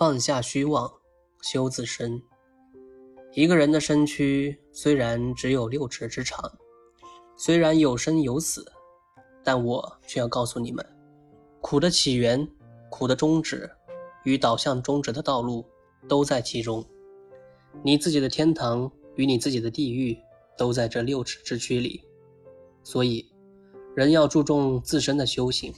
[0.00, 0.90] 放下虚妄，
[1.42, 2.18] 修自身。
[3.34, 6.50] 一个人的身躯虽然只有六尺之长，
[7.36, 8.64] 虽然有生有死，
[9.44, 10.82] 但我却要告诉你们：
[11.60, 12.48] 苦的起源、
[12.88, 13.70] 苦的终止
[14.24, 15.66] 与导向终止的道路
[16.08, 16.82] 都在其中。
[17.84, 20.16] 你自己的天堂与你自己的地狱
[20.56, 22.02] 都在这六尺之躯里。
[22.82, 23.30] 所以，
[23.94, 25.70] 人要注重自身的修行。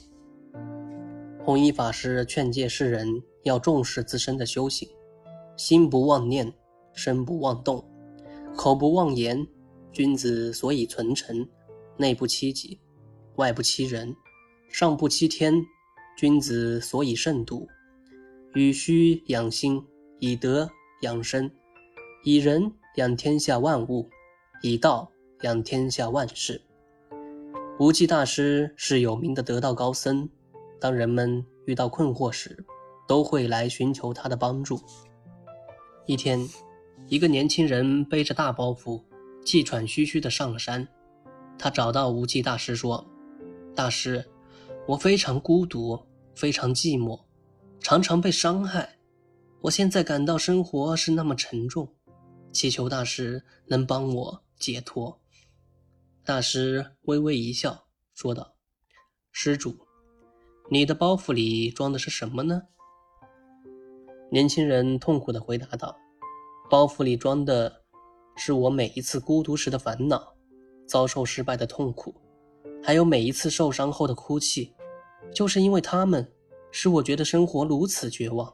[1.45, 4.87] 弘一法师劝诫世人要重视自身的修行，
[5.57, 6.53] 心不妄念，
[6.93, 7.83] 身不妄动，
[8.55, 9.45] 口不妄言。
[9.91, 11.47] 君子所以存诚，
[11.97, 12.79] 内不欺己，
[13.35, 14.15] 外不欺人，
[14.69, 15.53] 上不欺天。
[16.17, 17.67] 君子所以慎独，
[18.53, 19.83] 与虚养心，
[20.19, 20.69] 以德
[21.01, 21.51] 养身，
[22.23, 24.09] 以仁养天下万物，
[24.61, 26.61] 以道养天下万事。
[27.79, 30.29] 无忌大师是有名的得道高僧，
[30.83, 32.65] 当人们遇到困惑时，
[33.07, 34.77] 都会来寻求他的帮助。
[36.05, 36.45] 一天，
[37.07, 39.01] 一个年轻人背着大包袱，
[39.45, 40.85] 气喘吁吁地上了山。
[41.57, 43.09] 他找到无忌大师说
[43.73, 44.29] ：“大师，
[44.85, 45.97] 我非常孤独，
[46.35, 47.17] 非常寂寞，
[47.79, 48.97] 常常被伤害。
[49.61, 51.87] 我现在感到生活是那么沉重，
[52.51, 55.17] 祈求大师能帮我解脱。”
[56.25, 58.55] 大师微微一笑，说道
[59.31, 59.87] ：“施主，
[60.73, 62.63] 你的包袱里装的是什么呢？”
[64.31, 65.95] 年轻人痛苦地回答道
[66.67, 67.71] ：“包袱里装的
[68.35, 70.33] 是我每一次孤独时的烦恼，
[70.87, 72.15] 遭受失败的痛苦，
[72.81, 74.73] 还有每一次受伤后的哭泣。
[75.31, 76.27] 就是因为他们，
[76.71, 78.51] 使我觉得生活如此绝望。”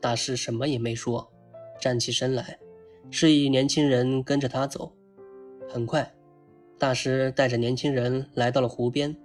[0.00, 1.28] 大师什么也没说，
[1.80, 2.56] 站起身来，
[3.10, 4.92] 示意年轻人跟着他走。
[5.68, 6.14] 很快。
[6.78, 9.16] 大师带着年轻人来到了湖边，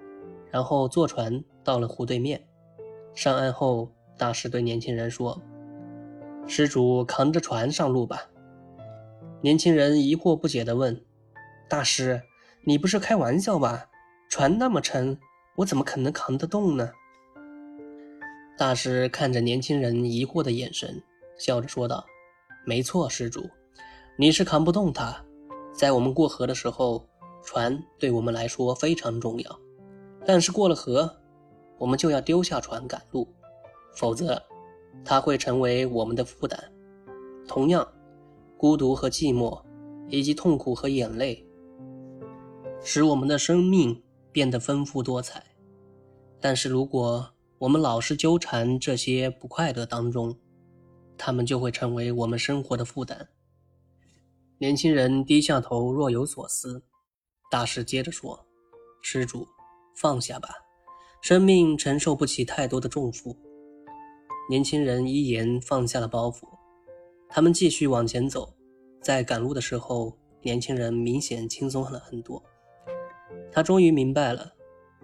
[0.49, 2.41] 然后坐船到了湖对面。
[3.13, 5.41] 上岸后，大师对年轻人说
[6.47, 8.29] ：“施主扛着船上路吧。”
[9.41, 11.03] 年轻人疑惑不解地问
[11.69, 12.21] ：“大师，
[12.65, 13.89] 你不是开玩笑吧？
[14.29, 15.17] 船那么沉，
[15.55, 16.91] 我怎么可能扛得动呢？”
[18.57, 21.01] 大师看着年轻人疑惑的眼神，
[21.37, 22.05] 笑着说道
[22.65, 23.49] ：“没错，施主，
[24.17, 25.23] 你是扛不动它。
[25.73, 27.05] 在我们过河的时候。”
[27.43, 29.59] 船对我们来说非常重要，
[30.27, 31.11] 但是过了河，
[31.81, 33.27] 我们就要丢下船赶路，
[33.95, 34.39] 否则
[35.03, 36.71] 它会成为我们的负担。
[37.47, 37.85] 同样，
[38.55, 39.59] 孤独和寂寞，
[40.07, 41.43] 以及痛苦和眼泪，
[42.83, 43.99] 使我们的生命
[44.31, 45.43] 变得丰富多彩。
[46.39, 47.27] 但是，如果
[47.57, 50.37] 我们老是纠缠这些不快乐当中，
[51.17, 53.27] 他们就会成为我们生活的负担。
[54.59, 56.83] 年轻人低下头，若有所思。
[57.49, 58.45] 大师接着说
[59.01, 59.47] ：“施主，
[59.95, 60.49] 放下吧，
[61.21, 63.37] 生命承受不起太多的重负。”
[64.49, 66.41] 年轻人一言放下了包袱，
[67.29, 68.53] 他们继续往前走。
[69.01, 72.43] 在赶路的时候，年轻人明显轻松了很多。
[73.51, 74.53] 他终于明白了，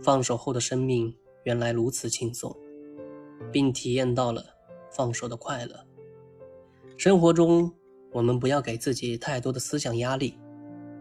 [0.03, 2.55] 放手后的生命原来如此轻松，
[3.51, 4.43] 并体验到了
[4.91, 5.85] 放手的快乐。
[6.97, 7.73] 生活中，
[8.11, 10.37] 我们不要给自己太多的思想压力。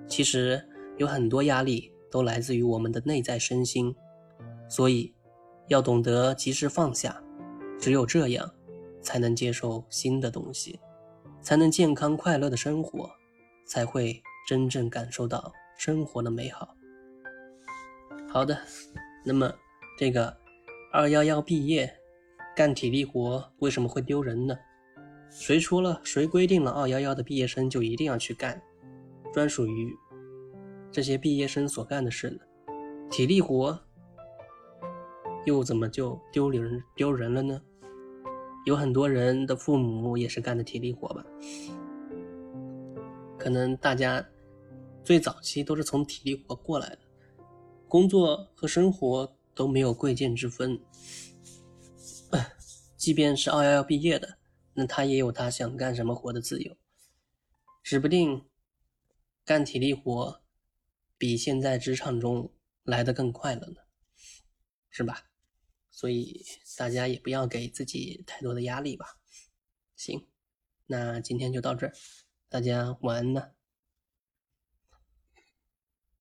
[0.06, 0.62] 其实。
[0.98, 3.94] 有很多压力都来自于我们的内在身心，
[4.68, 5.14] 所以
[5.68, 7.22] 要懂得及时放下，
[7.78, 8.50] 只有这样，
[9.00, 10.78] 才能接受新的东西，
[11.40, 13.10] 才能健康快乐的生活，
[13.66, 16.74] 才会真正感受到生活的美好。
[18.28, 18.58] 好的，
[19.24, 19.52] 那么
[19.98, 20.36] 这个
[20.92, 21.92] 二幺幺毕业
[22.54, 24.56] 干体力活为什么会丢人呢？
[25.30, 26.00] 谁说了？
[26.02, 28.60] 谁规定了二幺幺的毕业生就一定要去干？
[29.32, 29.94] 专属于。
[30.92, 32.38] 这些毕业生所干的事呢，
[33.10, 33.78] 体力活
[35.46, 37.62] 又怎么就丢人丢人了呢？
[38.66, 41.24] 有很多人的父母也是干的体力活吧？
[43.38, 44.28] 可能大家
[45.04, 46.98] 最早期都是从体力活过来的，
[47.86, 50.80] 工作和生活都没有贵贱之分。
[52.98, 54.36] 即便是二幺幺毕业的，
[54.74, 56.76] 那他也有他想干什么活的自由，
[57.84, 58.44] 指不定
[59.44, 60.40] 干体力活。
[61.18, 62.52] 比现在职场中
[62.84, 63.76] 来的更快乐呢，
[64.90, 65.22] 是吧？
[65.96, 66.44] 所以
[66.76, 69.18] 大家也不要给自己太多的压力吧。
[69.96, 70.26] 行，
[70.84, 71.94] 那今天就到这儿，
[72.50, 73.55] 大家晚安了。